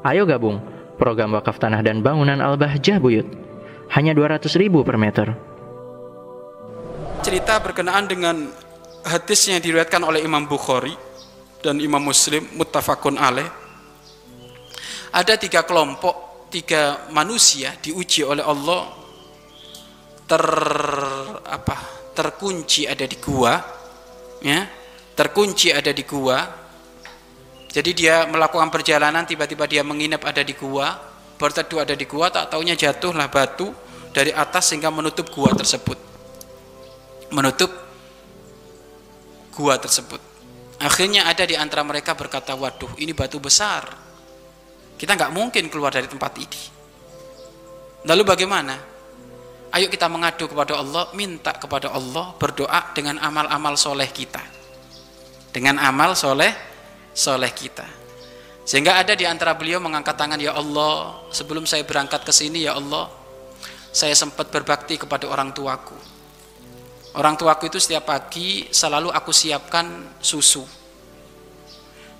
Ayo 0.00 0.24
gabung 0.24 0.60
program 0.96 1.36
wakaf 1.36 1.60
tanah 1.60 1.84
dan 1.84 2.00
bangunan 2.00 2.40
Al-Bahjah 2.40 3.00
Buyut. 3.00 3.28
Hanya 3.92 4.14
200 4.14 4.48
ribu 4.56 4.80
per 4.86 4.96
meter. 4.96 5.34
Cerita 7.20 7.58
berkenaan 7.60 8.06
dengan 8.06 8.48
hadis 9.04 9.50
yang 9.50 9.60
diriwayatkan 9.60 10.00
oleh 10.00 10.22
Imam 10.22 10.46
Bukhari 10.46 10.94
dan 11.60 11.82
Imam 11.82 12.00
Muslim 12.00 12.46
muttafaqun 12.56 13.18
alaih. 13.18 13.48
Ada 15.10 15.36
tiga 15.36 15.66
kelompok, 15.66 16.48
tiga 16.54 17.10
manusia 17.10 17.74
diuji 17.82 18.22
oleh 18.22 18.46
Allah 18.46 18.94
ter 20.24 20.44
apa? 21.44 22.00
terkunci 22.10 22.84
ada 22.84 23.06
di 23.06 23.16
gua 23.16 23.56
ya 24.44 24.66
terkunci 25.16 25.72
ada 25.72 25.88
di 25.88 26.04
gua 26.04 26.59
jadi 27.70 27.90
dia 27.94 28.16
melakukan 28.26 28.66
perjalanan 28.66 29.22
tiba-tiba 29.22 29.62
dia 29.70 29.86
menginap 29.86 30.26
ada 30.26 30.42
di 30.42 30.58
gua 30.58 30.98
berteduh 31.38 31.86
ada 31.86 31.94
di 31.94 32.02
gua 32.02 32.26
tak 32.26 32.50
taunya 32.50 32.74
jatuhlah 32.74 33.30
batu 33.30 33.70
dari 34.10 34.34
atas 34.34 34.74
sehingga 34.74 34.90
menutup 34.90 35.30
gua 35.30 35.54
tersebut. 35.54 35.94
Menutup 37.30 37.70
gua 39.54 39.78
tersebut. 39.78 40.18
Akhirnya 40.82 41.30
ada 41.30 41.46
di 41.46 41.54
antara 41.54 41.86
mereka 41.86 42.18
berkata 42.18 42.58
waduh 42.58 42.90
ini 42.98 43.14
batu 43.14 43.38
besar. 43.38 43.86
Kita 44.98 45.14
nggak 45.14 45.32
mungkin 45.32 45.70
keluar 45.70 45.94
dari 45.94 46.10
tempat 46.10 46.32
ini. 46.42 46.62
Lalu 48.04 48.22
bagaimana? 48.26 48.76
Ayo 49.70 49.86
kita 49.86 50.10
mengadu 50.10 50.50
kepada 50.50 50.74
Allah 50.74 51.14
minta 51.14 51.54
kepada 51.54 51.94
Allah 51.94 52.34
berdoa 52.34 52.90
dengan 52.90 53.22
amal-amal 53.22 53.78
soleh 53.78 54.10
kita. 54.10 54.42
Dengan 55.54 55.78
amal 55.78 56.18
soleh 56.18 56.69
soleh 57.14 57.50
kita. 57.52 57.86
Sehingga 58.64 59.02
ada 59.02 59.18
di 59.18 59.26
antara 59.26 59.56
beliau 59.56 59.82
mengangkat 59.82 60.14
tangan 60.14 60.38
ya 60.38 60.54
Allah 60.54 61.26
sebelum 61.34 61.66
saya 61.66 61.82
berangkat 61.82 62.22
ke 62.22 62.30
sini 62.30 62.70
ya 62.70 62.78
Allah 62.78 63.10
saya 63.90 64.14
sempat 64.14 64.52
berbakti 64.54 64.94
kepada 64.94 65.26
orang 65.26 65.50
tuaku. 65.50 65.98
Orang 67.18 67.34
tuaku 67.34 67.66
itu 67.66 67.82
setiap 67.82 68.06
pagi 68.06 68.70
selalu 68.70 69.10
aku 69.10 69.34
siapkan 69.34 70.14
susu. 70.22 70.62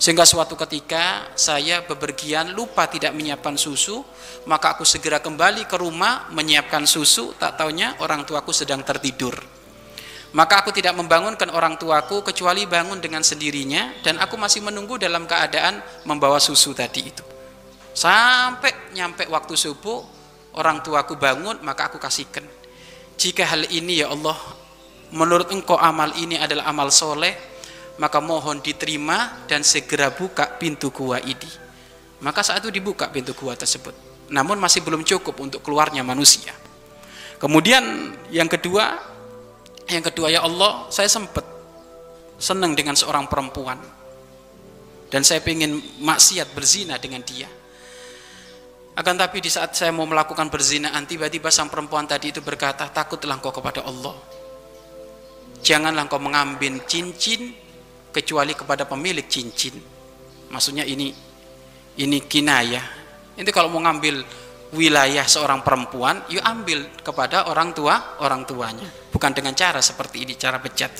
Sehingga 0.00 0.26
suatu 0.26 0.58
ketika 0.58 1.30
saya 1.38 1.86
bepergian 1.86 2.56
lupa 2.56 2.88
tidak 2.88 3.14
menyiapkan 3.14 3.54
susu 3.54 4.02
maka 4.48 4.74
aku 4.74 4.82
segera 4.82 5.20
kembali 5.20 5.68
ke 5.70 5.76
rumah 5.78 6.32
menyiapkan 6.34 6.82
susu. 6.88 7.36
Tak 7.38 7.62
taunya 7.62 7.94
orang 8.02 8.26
tuaku 8.26 8.50
sedang 8.50 8.82
tertidur 8.82 9.59
maka 10.30 10.62
aku 10.62 10.70
tidak 10.70 10.94
membangunkan 10.94 11.50
orang 11.50 11.74
tuaku 11.74 12.22
kecuali 12.22 12.62
bangun 12.62 13.02
dengan 13.02 13.26
sendirinya 13.26 13.98
dan 14.06 14.22
aku 14.22 14.38
masih 14.38 14.62
menunggu 14.62 14.94
dalam 14.94 15.26
keadaan 15.26 15.82
membawa 16.06 16.38
susu 16.38 16.70
tadi 16.70 17.10
itu. 17.10 17.24
Sampai 17.90 18.94
nyampe 18.94 19.26
waktu 19.26 19.58
subuh, 19.58 19.98
orang 20.54 20.86
tuaku 20.86 21.18
bangun 21.18 21.58
maka 21.66 21.90
aku 21.90 21.98
kasihkan. 21.98 22.46
Jika 23.18 23.42
hal 23.42 23.66
ini 23.74 24.06
ya 24.06 24.14
Allah, 24.14 24.38
menurut 25.10 25.50
engkau 25.50 25.74
amal 25.74 26.14
ini 26.14 26.38
adalah 26.38 26.70
amal 26.70 26.94
soleh, 26.94 27.34
maka 27.98 28.22
mohon 28.22 28.62
diterima 28.62 29.44
dan 29.50 29.66
segera 29.66 30.14
buka 30.14 30.46
pintu 30.62 30.94
gua 30.94 31.18
ini. 31.18 31.50
Maka 32.22 32.46
saat 32.46 32.62
itu 32.62 32.70
dibuka 32.70 33.10
pintu 33.10 33.34
gua 33.34 33.58
tersebut. 33.58 33.92
Namun 34.30 34.62
masih 34.62 34.86
belum 34.86 35.02
cukup 35.02 35.42
untuk 35.42 35.60
keluarnya 35.66 36.06
manusia. 36.06 36.54
Kemudian 37.42 38.14
yang 38.30 38.46
kedua, 38.46 39.09
yang 39.90 40.04
kedua 40.06 40.30
ya 40.30 40.46
Allah, 40.46 40.86
saya 40.88 41.10
sempat 41.10 41.42
senang 42.38 42.72
dengan 42.78 42.94
seorang 42.94 43.26
perempuan. 43.26 43.78
Dan 45.10 45.26
saya 45.26 45.42
ingin 45.42 45.82
maksiat 45.98 46.54
berzina 46.54 46.94
dengan 47.02 47.26
dia. 47.26 47.50
Akan 48.94 49.18
tapi 49.18 49.42
di 49.42 49.50
saat 49.50 49.74
saya 49.74 49.90
mau 49.90 50.06
melakukan 50.06 50.46
berzinaan, 50.46 51.02
tiba-tiba 51.06 51.50
sang 51.50 51.66
perempuan 51.66 52.06
tadi 52.06 52.30
itu 52.30 52.38
berkata, 52.38 52.86
takutlah 52.90 53.38
engkau 53.38 53.50
kepada 53.50 53.82
Allah. 53.82 54.14
Janganlah 55.60 56.06
engkau 56.06 56.22
mengambil 56.22 56.78
cincin 56.86 57.50
kecuali 58.14 58.54
kepada 58.54 58.86
pemilik 58.86 59.26
cincin. 59.26 59.76
Maksudnya 60.50 60.86
ini 60.86 61.10
ini 61.98 62.18
kinayah. 62.22 62.86
Itu 63.34 63.50
kalau 63.50 63.70
mau 63.70 63.82
ngambil 63.82 64.22
wilayah 64.74 65.26
seorang 65.26 65.66
perempuan, 65.66 66.22
yuk 66.30 66.42
ambil 66.42 66.86
kepada 67.02 67.50
orang 67.50 67.74
tua 67.74 68.20
orang 68.22 68.46
tuanya, 68.46 68.86
bukan 69.20 69.36
dengan 69.36 69.52
cara 69.52 69.84
seperti 69.84 70.24
ini, 70.24 70.32
cara 70.40 70.56
bejat. 70.56 70.96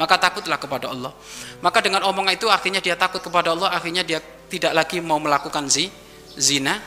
Maka 0.00 0.16
takutlah 0.16 0.56
kepada 0.56 0.88
Allah. 0.88 1.12
Maka 1.60 1.84
dengan 1.84 2.00
omongan 2.08 2.32
itu 2.32 2.48
akhirnya 2.48 2.80
dia 2.80 2.96
takut 2.96 3.20
kepada 3.20 3.52
Allah, 3.52 3.68
akhirnya 3.76 4.00
dia 4.00 4.24
tidak 4.48 4.72
lagi 4.72 5.04
mau 5.04 5.20
melakukan 5.20 5.68
zi, 5.68 5.92
zina. 6.32 6.80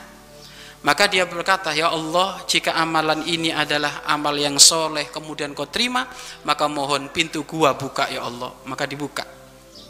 Maka 0.82 1.06
dia 1.06 1.22
berkata, 1.22 1.70
ya 1.70 1.94
Allah, 1.94 2.42
jika 2.50 2.74
amalan 2.74 3.22
ini 3.22 3.54
adalah 3.54 4.02
amal 4.10 4.34
yang 4.34 4.58
soleh, 4.58 5.06
kemudian 5.06 5.54
kau 5.54 5.70
terima, 5.70 6.10
maka 6.42 6.66
mohon 6.66 7.06
pintu 7.14 7.46
gua 7.46 7.78
buka 7.78 8.10
ya 8.10 8.26
Allah. 8.26 8.50
Maka 8.66 8.82
dibuka. 8.82 9.22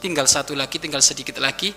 Tinggal 0.05 0.29
satu 0.29 0.53
lagi, 0.53 0.77
tinggal 0.77 1.01
sedikit 1.01 1.41
lagi, 1.41 1.73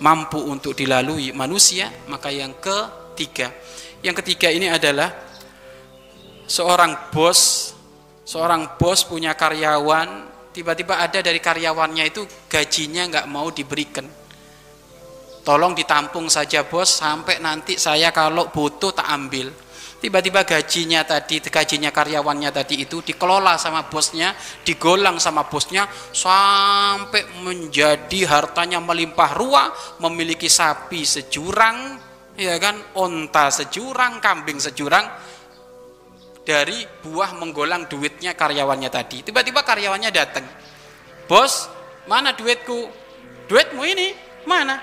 mampu 0.00 0.40
untuk 0.40 0.72
dilalui 0.72 1.36
manusia, 1.36 1.92
maka 2.08 2.32
yang 2.32 2.56
ketiga 2.56 3.52
yang 4.00 4.16
ketiga 4.16 4.48
ini 4.48 4.72
adalah 4.72 5.12
seorang 6.48 7.12
bos, 7.12 7.76
seorang 8.28 8.76
bos 8.76 9.08
punya 9.08 9.32
karyawan, 9.32 10.28
tiba-tiba 10.52 11.00
ada 11.00 11.24
dari 11.24 11.40
karyawannya 11.40 12.04
itu 12.12 12.28
gajinya 12.44 13.08
nggak 13.08 13.26
mau 13.32 13.48
diberikan. 13.48 14.04
Tolong 15.40 15.72
ditampung 15.72 16.28
saja 16.28 16.68
bos 16.68 17.00
sampai 17.00 17.40
nanti 17.40 17.80
saya 17.80 18.12
kalau 18.12 18.52
butuh 18.52 18.92
tak 18.92 19.08
ambil. 19.08 19.48
Tiba-tiba 19.98 20.46
gajinya 20.46 21.02
tadi, 21.02 21.42
gajinya 21.42 21.90
karyawannya 21.90 22.54
tadi 22.54 22.84
itu 22.84 23.02
dikelola 23.02 23.58
sama 23.58 23.88
bosnya, 23.88 24.36
digolang 24.62 25.18
sama 25.18 25.48
bosnya 25.48 25.90
sampai 26.14 27.42
menjadi 27.42 28.28
hartanya 28.28 28.78
melimpah 28.78 29.34
ruah, 29.34 29.74
memiliki 29.98 30.46
sapi 30.46 31.02
sejurang, 31.02 31.98
ya 32.38 32.54
kan 32.62 32.78
onta 32.94 33.50
sejurang 33.50 34.22
kambing 34.22 34.62
sejurang 34.62 35.02
dari 36.48 36.88
buah 37.04 37.36
menggolang 37.36 37.84
duitnya 37.92 38.32
karyawannya 38.32 38.88
tadi. 38.88 39.20
Tiba-tiba 39.20 39.60
karyawannya 39.60 40.08
datang 40.08 40.48
bos 41.28 41.68
mana 42.08 42.32
duitku? 42.32 42.88
Duitmu 43.52 43.84
ini 43.84 44.16
mana? 44.48 44.80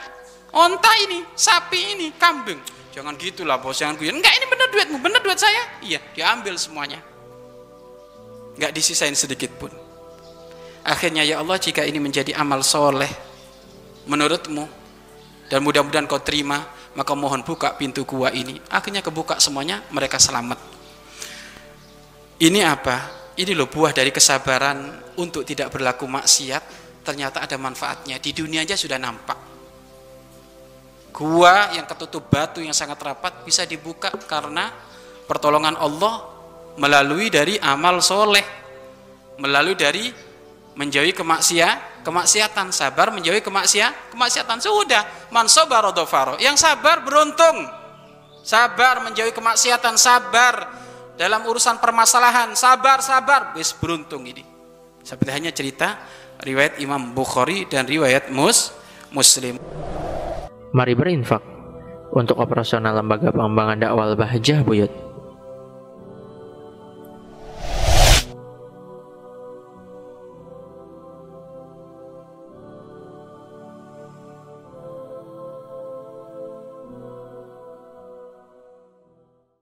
Onta 0.54 0.94
ini 1.02 1.26
sapi 1.34 1.98
ini 1.98 2.14
kambing. 2.22 2.62
Jangan 2.94 3.18
gitulah 3.18 3.58
bos 3.58 3.82
jangan 3.82 3.98
gue 3.98 4.14
enggak 4.14 4.30
ini 4.30 4.46
benar 4.46 4.68
duitmu 4.70 4.98
benar 5.02 5.26
duit 5.26 5.42
saya. 5.42 5.82
Iya 5.82 5.98
diambil 6.14 6.54
semuanya. 6.62 7.02
Enggak 8.54 8.70
disisain 8.70 9.18
sedikit 9.18 9.50
pun. 9.58 9.74
Akhirnya 10.86 11.26
ya 11.26 11.42
Allah 11.42 11.58
jika 11.58 11.82
ini 11.82 11.98
menjadi 11.98 12.38
amal 12.38 12.62
soleh 12.62 13.10
menurutmu 14.06 14.70
dan 15.50 15.66
mudah-mudahan 15.66 16.06
kau 16.06 16.22
terima 16.22 16.62
maka 16.94 17.18
mohon 17.18 17.42
buka 17.42 17.74
pintu 17.74 18.06
gua 18.06 18.30
ini. 18.30 18.62
Akhirnya 18.70 19.02
kebuka 19.02 19.42
semuanya 19.42 19.82
mereka 19.90 20.22
selamat 20.22 20.75
ini 22.42 22.60
apa? 22.60 23.30
Ini 23.36 23.52
loh 23.56 23.68
buah 23.68 23.92
dari 23.96 24.12
kesabaran 24.12 25.12
untuk 25.20 25.48
tidak 25.48 25.72
berlaku 25.72 26.08
maksiat. 26.08 26.64
Ternyata 27.04 27.44
ada 27.44 27.56
manfaatnya. 27.56 28.20
Di 28.20 28.36
dunia 28.36 28.64
aja 28.64 28.76
sudah 28.76 29.00
nampak. 29.00 29.40
Gua 31.16 31.72
yang 31.72 31.88
ketutup 31.88 32.28
batu 32.28 32.60
yang 32.60 32.76
sangat 32.76 33.00
rapat 33.00 33.48
bisa 33.48 33.64
dibuka 33.64 34.12
karena 34.28 34.68
pertolongan 35.28 35.80
Allah 35.80 36.28
melalui 36.76 37.32
dari 37.32 37.56
amal 37.60 38.04
soleh. 38.04 38.44
Melalui 39.40 39.76
dari 39.76 40.12
menjauhi 40.76 41.16
kemaksiatan 41.16 42.04
kemaksiatan. 42.04 42.70
Sabar 42.76 43.16
menjauhi 43.16 43.40
kemaksiatan 43.40 44.12
kemaksiatan. 44.12 44.58
Sudah. 44.60 45.04
Man 45.32 45.48
sabara 45.48 45.92
yang 46.40 46.60
sabar 46.60 47.00
beruntung. 47.02 47.68
Sabar 48.44 49.04
menjauhi 49.04 49.32
kemaksiatan. 49.32 49.96
Sabar 49.96 50.85
dalam 51.16 51.48
urusan 51.48 51.80
permasalahan 51.80 52.54
sabar 52.54 53.00
sabar. 53.00 53.56
Wis 53.56 53.72
beruntung 53.76 54.28
ini. 54.28 54.44
Seperti 55.02 55.32
hanya 55.32 55.52
cerita 55.56 56.00
riwayat 56.44 56.80
Imam 56.84 57.16
Bukhari 57.16 57.68
dan 57.68 57.88
riwayat 57.88 58.32
Mus 58.32 58.72
Muslim. 59.16 59.58
Mari 60.76 60.94
berinfak 60.94 61.44
untuk 62.12 62.40
operasional 62.40 63.00
lembaga 63.00 63.32
pengembangan 63.32 63.78
dakwah 63.80 64.12
Bahjah 64.16 64.64
Buyut 64.64 64.92